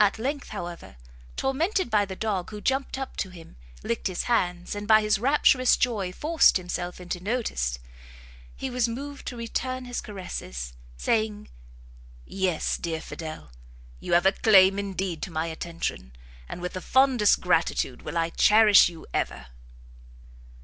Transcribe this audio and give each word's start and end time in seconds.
At 0.00 0.18
length, 0.18 0.48
however, 0.48 0.96
tormented 1.36 1.88
by 1.88 2.04
the 2.04 2.16
dog, 2.16 2.50
who 2.50 2.60
jumpt 2.60 2.98
up 2.98 3.16
to 3.18 3.30
him, 3.30 3.54
licked 3.84 4.08
his 4.08 4.24
hands, 4.24 4.74
and 4.74 4.88
by 4.88 5.00
his 5.02 5.20
rapturous 5.20 5.76
joy 5.76 6.10
forced 6.12 6.56
himself 6.56 7.00
into 7.00 7.22
notice, 7.22 7.78
he 8.56 8.68
was 8.70 8.88
moved 8.88 9.24
to 9.28 9.36
return 9.36 9.84
his 9.84 10.00
caresses, 10.00 10.72
saying, 10.96 11.48
"Yes, 12.24 12.76
dear 12.76 13.00
Fidel! 13.00 13.52
you 14.00 14.14
have 14.14 14.26
a 14.26 14.32
claim 14.32 14.80
indeed 14.80 15.22
to 15.22 15.30
my 15.30 15.46
attention, 15.46 16.12
and 16.48 16.60
with 16.60 16.72
the 16.72 16.80
fondest 16.80 17.40
gratitude 17.40 18.02
will 18.02 18.18
I 18.18 18.30
cherish 18.30 18.88
you 18.88 19.06
ever!" 19.14 19.46